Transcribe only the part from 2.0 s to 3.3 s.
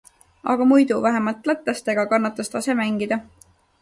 kannatas tase mängida.